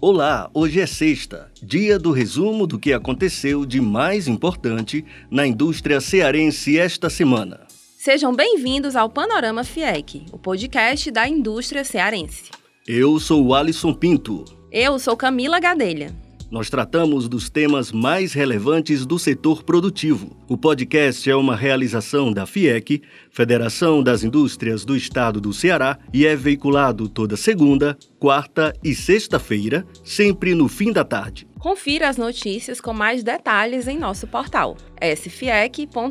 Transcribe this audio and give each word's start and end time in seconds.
Olá, 0.00 0.50
hoje 0.52 0.78
é 0.78 0.86
sexta, 0.86 1.50
dia 1.62 1.98
do 1.98 2.12
resumo 2.12 2.66
do 2.66 2.78
que 2.78 2.92
aconteceu 2.92 3.64
de 3.64 3.80
mais 3.80 4.28
importante 4.28 5.02
na 5.30 5.46
indústria 5.46 6.02
cearense 6.02 6.78
esta 6.78 7.08
semana. 7.08 7.66
Sejam 7.98 8.34
bem-vindos 8.34 8.94
ao 8.94 9.08
Panorama 9.08 9.64
FIEC, 9.64 10.26
o 10.30 10.38
podcast 10.38 11.10
da 11.10 11.26
indústria 11.26 11.82
cearense. 11.82 12.50
Eu 12.86 13.18
sou 13.18 13.46
o 13.46 13.54
Alisson 13.54 13.94
Pinto. 13.94 14.44
Eu 14.70 14.98
sou 14.98 15.16
Camila 15.16 15.58
Gadelha. 15.58 16.14
Nós 16.50 16.70
tratamos 16.70 17.28
dos 17.28 17.50
temas 17.50 17.90
mais 17.90 18.32
relevantes 18.32 19.04
do 19.04 19.18
setor 19.18 19.64
produtivo. 19.64 20.36
O 20.48 20.56
podcast 20.56 21.28
é 21.28 21.34
uma 21.34 21.56
realização 21.56 22.32
da 22.32 22.46
FIEC, 22.46 23.02
Federação 23.30 24.02
das 24.02 24.22
Indústrias 24.22 24.84
do 24.84 24.96
Estado 24.96 25.40
do 25.40 25.52
Ceará, 25.52 25.98
e 26.12 26.24
é 26.24 26.36
veiculado 26.36 27.08
toda 27.08 27.36
segunda, 27.36 27.98
quarta 28.18 28.72
e 28.82 28.94
sexta-feira, 28.94 29.84
sempre 30.04 30.54
no 30.54 30.68
fim 30.68 30.92
da 30.92 31.04
tarde. 31.04 31.46
Confira 31.58 32.08
as 32.08 32.16
notícias 32.16 32.80
com 32.80 32.92
mais 32.92 33.24
detalhes 33.24 33.88
em 33.88 33.98
nosso 33.98 34.26
portal 34.26 34.76
sfiec.org.br. 35.00 36.06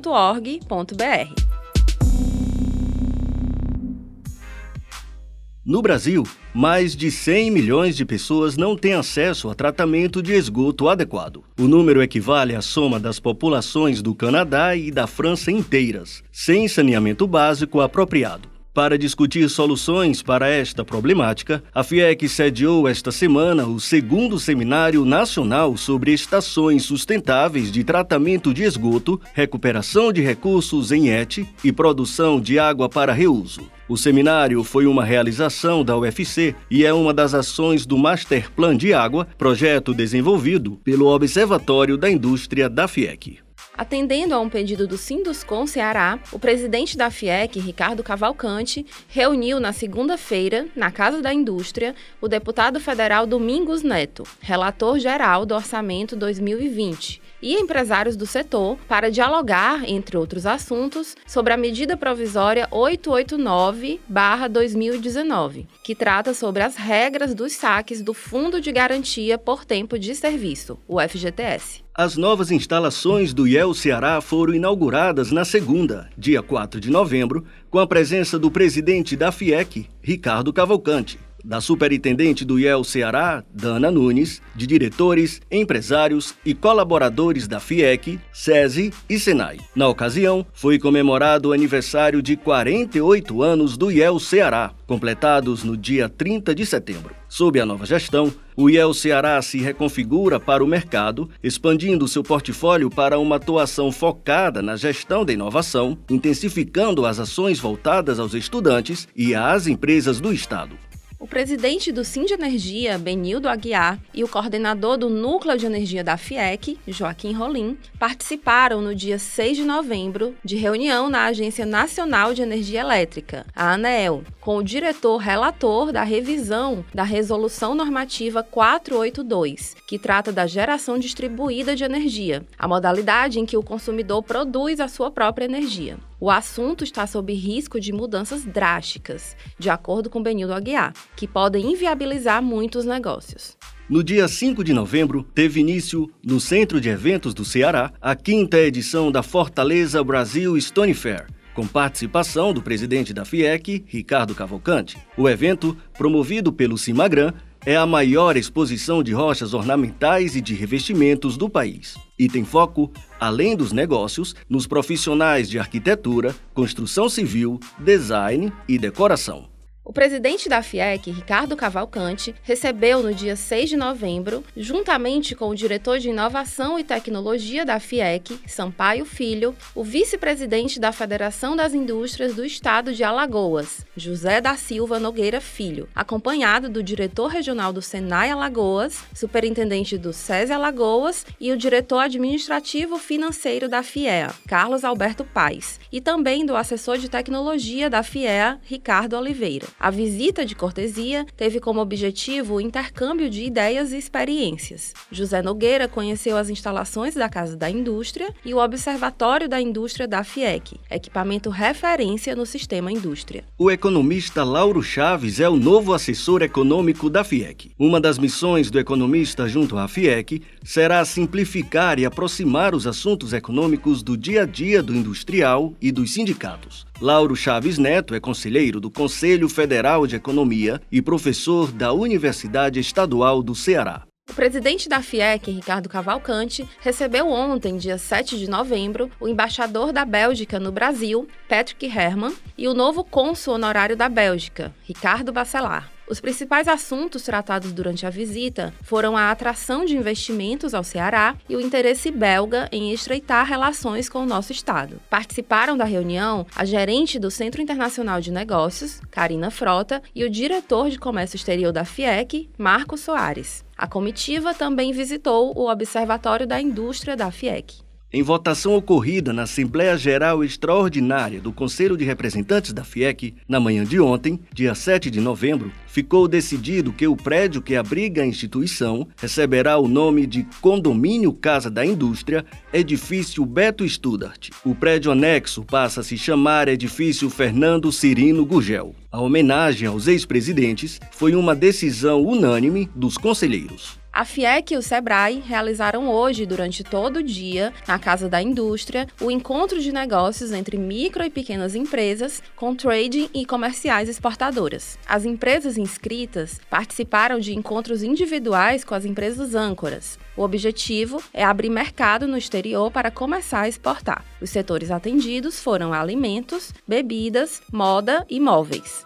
No 5.65 5.81
Brasil, 5.81 6.21
mais 6.53 6.95
de 6.95 7.09
100 7.09 7.49
milhões 7.49 7.97
de 7.97 8.05
pessoas 8.05 8.55
não 8.55 8.77
têm 8.77 8.93
acesso 8.93 9.49
a 9.49 9.55
tratamento 9.55 10.21
de 10.21 10.31
esgoto 10.31 10.87
adequado. 10.87 11.43
O 11.59 11.63
número 11.63 12.03
equivale 12.03 12.53
à 12.53 12.61
soma 12.61 12.99
das 12.99 13.19
populações 13.19 13.99
do 13.99 14.13
Canadá 14.13 14.75
e 14.75 14.91
da 14.91 15.07
França 15.07 15.51
inteiras, 15.51 16.23
sem 16.31 16.67
saneamento 16.67 17.25
básico 17.25 17.81
apropriado. 17.81 18.54
Para 18.75 18.97
discutir 18.97 19.49
soluções 19.49 20.21
para 20.21 20.49
esta 20.49 20.83
problemática, 20.83 21.63
a 21.73 21.81
FIEC 21.81 22.27
sediou 22.27 22.89
esta 22.89 23.09
semana 23.09 23.65
o 23.65 23.79
segundo 23.79 24.37
Seminário 24.37 25.05
Nacional 25.05 25.77
sobre 25.77 26.11
Estações 26.11 26.83
Sustentáveis 26.83 27.71
de 27.71 27.85
Tratamento 27.85 28.53
de 28.53 28.63
Esgoto, 28.63 29.17
Recuperação 29.33 30.11
de 30.11 30.19
Recursos 30.19 30.91
em 30.91 31.09
ET 31.09 31.37
e 31.63 31.71
Produção 31.71 32.41
de 32.41 32.59
Água 32.59 32.89
para 32.89 33.13
Reuso. 33.13 33.61
O 33.87 33.95
seminário 33.95 34.61
foi 34.61 34.85
uma 34.87 35.05
realização 35.05 35.81
da 35.81 35.97
UFC 35.97 36.53
e 36.69 36.83
é 36.83 36.93
uma 36.93 37.13
das 37.13 37.33
ações 37.33 37.85
do 37.85 37.97
Master 37.97 38.51
Plan 38.51 38.75
de 38.75 38.93
Água, 38.93 39.25
projeto 39.37 39.93
desenvolvido 39.93 40.75
pelo 40.83 41.07
Observatório 41.07 41.95
da 41.97 42.11
Indústria 42.11 42.69
da 42.69 42.89
FIEC. 42.89 43.44
Atendendo 43.77 44.33
a 44.33 44.39
um 44.39 44.49
pedido 44.49 44.87
do 44.87 44.97
Sinduscom 44.97 45.67
Ceará, 45.67 46.17
o 46.31 46.39
presidente 46.39 46.95
da 46.95 47.11
FIEC, 47.11 47.59
Ricardo 47.59 48.01
Cavalcante, 48.01 48.85
reuniu 49.09 49.59
na 49.59 49.73
segunda-feira, 49.73 50.65
na 50.73 50.89
Casa 50.91 51.21
da 51.21 51.33
Indústria, 51.33 51.93
o 52.21 52.29
deputado 52.29 52.79
federal 52.79 53.27
Domingos 53.27 53.83
Neto, 53.83 54.23
relator 54.39 54.97
geral 54.97 55.45
do 55.45 55.53
Orçamento 55.53 56.15
2020, 56.15 57.21
e 57.41 57.55
empresários 57.55 58.15
do 58.15 58.25
setor 58.25 58.77
para 58.87 59.11
dialogar, 59.11 59.83
entre 59.89 60.15
outros 60.15 60.45
assuntos, 60.45 61.13
sobre 61.27 61.51
a 61.51 61.57
medida 61.57 61.97
provisória 61.97 62.69
889-2019, 62.71 65.67
que 65.83 65.93
trata 65.93 66.33
sobre 66.33 66.63
as 66.63 66.77
regras 66.77 67.35
dos 67.35 67.51
saques 67.51 68.01
do 68.01 68.13
Fundo 68.13 68.61
de 68.61 68.71
Garantia 68.71 69.37
por 69.37 69.65
Tempo 69.65 69.99
de 69.99 70.15
Serviço, 70.15 70.79
o 70.87 71.01
FGTS. 71.01 71.83
As 71.97 72.17
novas 72.17 72.51
instalações 72.51 73.33
do 73.33 73.47
IEL 73.47 73.73
Ceará 73.73 74.19
foram 74.19 74.53
inauguradas 74.53 75.31
na 75.31 75.45
segunda, 75.45 76.09
dia 76.17 76.43
4 76.43 76.77
de 76.77 76.89
novembro, 76.89 77.45
com 77.69 77.79
a 77.79 77.87
presença 77.87 78.37
do 78.37 78.51
presidente 78.51 79.15
da 79.15 79.31
FIEC, 79.31 79.89
Ricardo 80.01 80.51
Cavalcante, 80.51 81.17
da 81.45 81.61
superintendente 81.61 82.43
do 82.43 82.59
IEL 82.59 82.83
Ceará, 82.83 83.43
Dana 83.53 83.91
Nunes, 83.91 84.41
de 84.55 84.65
diretores, 84.65 85.41
empresários 85.51 86.33
e 86.43 86.55
colaboradores 86.55 87.47
da 87.47 87.59
FIEC, 87.59 88.19
SESI 88.33 88.91
e 89.07 89.19
SENAI. 89.19 89.59
Na 89.75 89.87
ocasião, 89.87 90.45
foi 90.53 90.79
comemorado 90.79 91.49
o 91.49 91.53
aniversário 91.53 92.21
de 92.21 92.35
48 92.35 93.43
anos 93.43 93.77
do 93.77 93.91
IEL 93.91 94.19
Ceará, 94.19 94.73
completados 94.87 95.63
no 95.63 95.77
dia 95.77 96.09
30 96.09 96.55
de 96.55 96.65
setembro. 96.65 97.15
Sob 97.27 97.59
a 97.59 97.65
nova 97.65 97.85
gestão, 97.85 98.33
o 98.55 98.69
IEL 98.69 98.93
Ceará 98.93 99.41
se 99.41 99.57
reconfigura 99.59 100.39
para 100.39 100.63
o 100.63 100.67
mercado, 100.67 101.29
expandindo 101.43 102.07
seu 102.07 102.23
portfólio 102.23 102.89
para 102.89 103.19
uma 103.19 103.35
atuação 103.35 103.91
focada 103.91 104.61
na 104.61 104.77
gestão 104.77 105.25
da 105.25 105.33
inovação, 105.33 105.97
intensificando 106.09 107.05
as 107.05 107.19
ações 107.19 107.59
voltadas 107.59 108.19
aos 108.19 108.33
estudantes 108.33 109.07
e 109.13 109.35
às 109.35 109.67
empresas 109.67 110.21
do 110.21 110.31
Estado. 110.31 110.77
O 111.25 111.27
presidente 111.27 111.91
do 111.91 112.05
Sim 112.05 112.23
de 112.25 112.35
Energia, 112.35 112.99
Benildo 112.99 113.49
Aguiar, 113.49 113.99
e 114.13 114.23
o 114.23 114.27
coordenador 114.27 114.95
do 114.95 115.09
Núcleo 115.09 115.57
de 115.57 115.65
Energia 115.65 116.03
da 116.03 116.17
FIEC, 116.17 116.77
Joaquim 116.87 117.33
Rolim, 117.33 117.79
participaram 117.97 118.79
no 118.79 118.93
dia 118.93 119.17
6 119.17 119.57
de 119.57 119.63
novembro 119.63 120.35
de 120.45 120.55
reunião 120.55 121.09
na 121.09 121.25
Agência 121.25 121.65
Nacional 121.65 122.35
de 122.35 122.43
Energia 122.43 122.81
Elétrica, 122.81 123.43
a 123.55 123.73
ANEEL, 123.73 124.23
com 124.39 124.57
o 124.57 124.63
diretor 124.63 125.17
relator 125.17 125.91
da 125.91 126.03
revisão 126.03 126.85
da 126.93 127.01
Resolução 127.01 127.73
Normativa 127.73 128.43
482, 128.43 129.75
que 129.87 129.97
trata 129.97 130.31
da 130.31 130.45
geração 130.45 130.99
distribuída 130.99 131.75
de 131.75 131.83
energia, 131.83 132.45
a 132.55 132.67
modalidade 132.67 133.39
em 133.39 133.47
que 133.47 133.57
o 133.57 133.63
consumidor 133.63 134.21
produz 134.21 134.79
a 134.79 134.87
sua 134.87 135.09
própria 135.09 135.45
energia. 135.45 135.97
O 136.25 136.31
assunto 136.31 136.83
está 136.83 137.05
sob 137.05 137.31
risco 137.35 137.79
de 137.79 137.93
mudanças 137.93 138.43
drásticas, 138.43 139.37
de 139.59 139.69
acordo 139.69 140.09
com 140.09 140.23
Benildo 140.23 140.55
Aguiar, 140.55 140.91
que 141.15 141.27
podem 141.27 141.71
inviabilizar 141.71 142.41
muitos 142.41 142.83
negócios. 142.83 143.55
No 143.87 144.03
dia 144.03 144.27
5 144.27 144.63
de 144.63 144.73
novembro, 144.73 145.21
teve 145.35 145.59
início, 145.59 146.09
no 146.25 146.39
Centro 146.39 146.81
de 146.81 146.89
Eventos 146.89 147.31
do 147.31 147.45
Ceará, 147.45 147.93
a 148.01 148.15
quinta 148.15 148.57
edição 148.57 149.11
da 149.11 149.21
Fortaleza 149.21 150.03
Brasil 150.03 150.59
Stone 150.59 150.95
Fair, 150.95 151.27
com 151.53 151.67
participação 151.67 152.51
do 152.51 152.61
presidente 152.63 153.13
da 153.13 153.23
FIEC, 153.23 153.85
Ricardo 153.85 154.33
Cavalcante. 154.33 154.97
O 155.15 155.29
evento, 155.29 155.77
promovido 155.95 156.51
pelo 156.51 156.75
Cimagran, 156.75 157.33
é 157.63 157.75
a 157.75 157.85
maior 157.85 158.35
exposição 158.35 159.03
de 159.03 159.13
rochas 159.13 159.53
ornamentais 159.53 160.35
e 160.35 160.41
de 160.41 160.55
revestimentos 160.55 161.37
do 161.37 161.47
país 161.47 161.95
e 162.17 162.27
tem 162.27 162.43
foco, 162.43 162.91
além 163.19 163.55
dos 163.55 163.71
negócios, 163.71 164.35
nos 164.49 164.67
profissionais 164.67 165.49
de 165.49 165.59
arquitetura, 165.59 166.35
construção 166.53 167.09
civil, 167.09 167.59
design 167.79 168.51
e 168.67 168.77
decoração. 168.77 169.54
O 169.87 169.93
presidente 169.93 170.49
da 170.49 170.63
FIEC, 170.63 171.11
Ricardo 171.11 171.55
Cavalcante, 171.55 172.33
recebeu 172.41 173.03
no 173.03 173.13
dia 173.13 173.35
6 173.35 173.69
de 173.69 173.77
novembro, 173.77 174.43
juntamente 174.57 175.35
com 175.35 175.49
o 175.49 175.55
diretor 175.55 175.99
de 175.99 176.09
Inovação 176.09 176.79
e 176.79 176.83
Tecnologia 176.83 177.63
da 177.63 177.79
FIEC, 177.79 178.39
Sampaio 178.47 179.05
Filho, 179.05 179.55
o 179.75 179.83
vice-presidente 179.83 180.79
da 180.79 180.91
Federação 180.91 181.55
das 181.55 181.75
Indústrias 181.75 182.33
do 182.33 182.43
Estado 182.43 182.95
de 182.95 183.03
Alagoas, 183.03 183.85
José 183.95 184.41
da 184.41 184.57
Silva 184.57 184.97
Nogueira 184.97 185.39
Filho, 185.39 185.87
acompanhado 185.93 186.67
do 186.67 186.81
diretor 186.81 187.27
regional 187.27 187.71
do 187.71 187.81
Senai 187.81 188.31
Alagoas, 188.31 189.03
superintendente 189.13 189.99
do 189.99 190.11
SESI 190.11 190.51
Alagoas 190.51 191.27
e 191.39 191.51
o 191.51 191.57
diretor 191.57 191.99
administrativo 191.99 192.97
financeiro 192.97 193.69
da 193.69 193.83
FIEA, 193.83 194.33
Carlos 194.47 194.83
Alberto 194.83 195.23
Paes, 195.23 195.79
e 195.91 196.01
também 196.01 196.43
do 196.43 196.55
assessor 196.55 196.97
de 196.97 197.07
tecnologia 197.07 197.87
da 197.87 198.01
FIEA, 198.01 198.59
Ricardo 198.63 199.15
Oliveira. 199.15 199.74
A 199.77 199.91
visita 199.91 200.45
de 200.45 200.55
cortesia 200.55 201.25
teve 201.35 201.59
como 201.59 201.81
objetivo 201.81 202.55
o 202.55 202.61
intercâmbio 202.61 203.29
de 203.29 203.43
ideias 203.43 203.91
e 203.91 203.97
experiências. 203.97 204.93
José 205.11 205.41
Nogueira 205.41 205.87
conheceu 205.87 206.37
as 206.37 206.49
instalações 206.49 207.13
da 207.13 207.27
Casa 207.27 207.57
da 207.57 207.69
Indústria 207.69 208.33
e 208.43 208.53
o 208.53 208.57
Observatório 208.57 209.49
da 209.49 209.61
Indústria 209.61 210.07
da 210.07 210.23
FIEC, 210.23 210.79
equipamento 210.89 211.49
referência 211.49 212.35
no 212.35 212.45
sistema 212.45 212.91
indústria. 212.91 213.43
O 213.57 213.69
economista 213.69 214.43
Lauro 214.43 214.81
Chaves 214.81 215.39
é 215.39 215.49
o 215.49 215.57
novo 215.57 215.93
assessor 215.93 216.41
econômico 216.41 217.09
da 217.09 217.23
FIEC. 217.23 217.71
Uma 217.77 217.99
das 217.99 218.17
missões 218.17 218.71
do 218.71 218.79
economista 218.79 219.47
junto 219.47 219.77
à 219.77 219.87
FIEC 219.87 220.41
será 220.63 221.03
simplificar 221.03 221.99
e 221.99 222.05
aproximar 222.05 222.73
os 222.73 222.87
assuntos 222.87 223.33
econômicos 223.33 224.01
do 224.01 224.15
dia 224.15 224.43
a 224.43 224.45
dia 224.45 224.81
do 224.81 224.95
industrial 224.95 225.73
e 225.81 225.91
dos 225.91 226.13
sindicatos. 226.13 226.85
Lauro 227.01 227.35
Chaves 227.35 227.77
Neto 227.77 228.15
é 228.15 228.21
conselheiro 228.21 228.79
do 228.79 228.89
Conselho 228.89 229.49
Federal 229.49 230.07
de 230.07 230.15
Economia 230.15 230.81
e 230.89 231.01
professor 231.01 231.69
da 231.69 231.91
Universidade 231.91 232.79
Estadual 232.79 233.43
do 233.43 233.53
Ceará. 233.53 234.03
O 234.29 234.33
presidente 234.33 234.87
da 234.87 235.01
FIEC, 235.01 235.51
Ricardo 235.51 235.89
Cavalcante, 235.89 236.67
recebeu 236.79 237.27
ontem, 237.27 237.77
dia 237.77 237.97
7 237.97 238.39
de 238.39 238.49
novembro, 238.49 239.11
o 239.19 239.27
embaixador 239.27 239.91
da 239.91 240.05
Bélgica 240.05 240.57
no 240.57 240.71
Brasil, 240.71 241.27
Patrick 241.49 241.85
Herman, 241.85 242.33
e 242.57 242.65
o 242.67 242.73
novo 242.73 243.03
cônsul 243.03 243.55
honorário 243.55 243.97
da 243.97 244.07
Bélgica, 244.07 244.73
Ricardo 244.83 245.33
Bacelar. 245.33 245.94
Os 246.07 246.21
principais 246.21 246.67
assuntos 246.67 247.23
tratados 247.23 247.73
durante 247.73 248.05
a 248.05 248.11
visita 248.11 248.71
foram 248.83 249.17
a 249.17 249.31
atração 249.31 249.85
de 249.85 249.97
investimentos 249.97 250.75
ao 250.75 250.83
Ceará 250.83 251.35
e 251.49 251.55
o 251.55 251.61
interesse 251.61 252.11
belga 252.11 252.69
em 252.71 252.93
estreitar 252.93 253.47
relações 253.47 254.07
com 254.07 254.19
o 254.19 254.25
nosso 254.25 254.51
estado. 254.51 255.01
Participaram 255.09 255.75
da 255.75 255.83
reunião 255.83 256.45
a 256.55 256.63
gerente 256.63 257.17
do 257.17 257.31
Centro 257.31 257.59
Internacional 257.59 258.21
de 258.21 258.31
Negócios, 258.31 259.01
Karina 259.09 259.49
Frota, 259.49 260.01
e 260.13 260.23
o 260.23 260.29
diretor 260.29 260.91
de 260.91 260.99
Comércio 260.99 261.37
Exterior 261.37 261.71
da 261.71 261.83
FIEC, 261.83 262.49
Marco 262.55 262.97
Soares. 262.97 263.65
A 263.75 263.87
comitiva 263.87 264.53
também 264.53 264.93
visitou 264.93 265.57
o 265.57 265.69
Observatório 265.69 266.45
da 266.45 266.61
Indústria 266.61 267.15
da 267.15 267.31
FIEC. 267.31 267.84
Em 268.15 268.23
votação 268.23 268.73
ocorrida 268.77 269.33
na 269.33 269.43
Assembleia 269.43 269.97
Geral 269.97 270.41
Extraordinária 270.41 271.41
do 271.41 271.51
Conselho 271.51 271.97
de 271.97 272.05
Representantes 272.05 272.71
da 272.71 272.81
FIEC, 272.81 273.35
na 273.45 273.59
manhã 273.59 273.83
de 273.83 273.99
ontem, 273.99 274.39
dia 274.53 274.73
7 274.73 275.11
de 275.11 275.19
novembro, 275.19 275.69
ficou 275.85 276.25
decidido 276.25 276.93
que 276.93 277.05
o 277.05 277.17
prédio 277.17 277.61
que 277.61 277.75
abriga 277.75 278.21
a 278.21 278.25
instituição 278.25 279.05
receberá 279.17 279.77
o 279.77 279.89
nome 279.89 280.25
de 280.25 280.47
Condomínio 280.61 281.33
Casa 281.33 281.69
da 281.69 281.85
Indústria, 281.85 282.45
Edifício 282.71 283.45
Beto 283.45 283.83
Studart. 283.83 284.47
O 284.63 284.73
prédio 284.73 285.11
anexo 285.11 285.65
passa 285.65 285.99
a 285.99 286.03
se 286.03 286.17
chamar 286.17 286.69
Edifício 286.69 287.29
Fernando 287.29 287.91
Cirino 287.91 288.45
Gugel. 288.45 288.95
A 289.11 289.19
homenagem 289.19 289.89
aos 289.89 290.07
ex-presidentes 290.07 291.01
foi 291.11 291.35
uma 291.35 291.53
decisão 291.53 292.23
unânime 292.23 292.89
dos 292.95 293.17
conselheiros. 293.17 294.04
A 294.15 294.23
FIEC 294.23 294.73
e 294.73 294.77
o 294.77 294.81
SEBRAE 294.81 295.43
realizaram 295.45 296.09
hoje, 296.09 296.45
durante 296.45 296.85
todo 296.85 297.17
o 297.17 297.23
dia, 297.23 297.73
na 297.85 297.99
Casa 297.99 298.29
da 298.29 298.41
Indústria, 298.41 299.09
o 299.19 299.29
encontro 299.29 299.81
de 299.81 299.91
negócios 299.91 300.53
entre 300.53 300.77
micro 300.77 301.21
e 301.21 301.29
pequenas 301.29 301.75
empresas 301.75 302.41
com 302.55 302.73
trading 302.73 303.29
e 303.33 303.45
comerciais 303.45 304.07
exportadoras. 304.07 304.97
As 305.05 305.25
empresas 305.25 305.77
inscritas 305.77 306.61
participaram 306.69 307.41
de 307.41 307.53
encontros 307.53 308.03
individuais 308.03 308.85
com 308.85 308.95
as 308.95 309.03
empresas 309.03 309.53
âncoras. 309.53 310.17
O 310.37 310.43
objetivo 310.43 311.21
é 311.33 311.43
abrir 311.43 311.69
mercado 311.69 312.25
no 312.25 312.37
exterior 312.37 312.89
para 312.89 313.11
começar 313.11 313.63
a 313.63 313.67
exportar. 313.67 314.23
Os 314.39 314.49
setores 314.49 314.91
atendidos 314.91 315.59
foram 315.59 315.91
alimentos, 315.91 316.73
bebidas, 316.87 317.61
moda 317.69 318.25
e 318.29 318.39
móveis. 318.39 319.03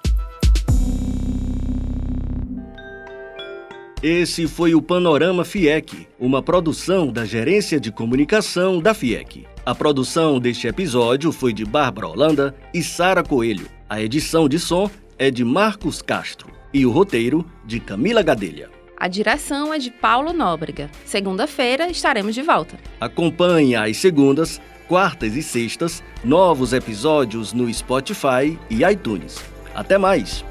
Esse 4.02 4.48
foi 4.48 4.74
o 4.74 4.82
Panorama 4.82 5.44
FIEC, 5.44 6.08
uma 6.18 6.42
produção 6.42 7.12
da 7.12 7.26
Gerência 7.26 7.82
de 7.82 7.92
Comunicação 7.92 8.80
da 8.80 8.94
FIEC. 8.94 9.46
A 9.66 9.76
produção 9.76 10.40
deste 10.40 10.68
episódio 10.68 11.34
foi 11.34 11.52
de 11.52 11.66
Bárbara 11.66 12.08
Holanda 12.08 12.56
e 12.74 12.82
Sara 12.82 13.22
Coelho. 13.22 13.68
A 13.90 14.02
edição 14.02 14.48
de 14.48 14.58
som 14.58 14.90
é 15.18 15.30
de 15.30 15.44
Marcos 15.44 16.02
Castro 16.02 16.48
e 16.74 16.86
o 16.86 16.92
roteiro 16.92 17.46
de 17.66 17.82
Camila 17.82 18.22
Gadelha. 18.22 18.70
A 18.96 19.10
direção 19.10 19.74
é 19.74 19.78
de 19.78 19.92
Paulo 19.92 20.32
Nóbrega. 20.32 20.90
Segunda-feira 21.04 21.90
estaremos 21.90 22.34
de 22.34 22.42
volta. 22.42 22.78
Acompanhe 23.02 23.76
às 23.76 23.98
segundas, 23.98 24.62
quartas 24.88 25.36
e 25.36 25.44
sextas 25.44 26.02
novos 26.24 26.72
episódios 26.72 27.52
no 27.52 27.74
Spotify 27.74 28.58
e 28.70 28.82
iTunes. 28.82 29.44
Até 29.76 29.98
mais! 29.98 30.49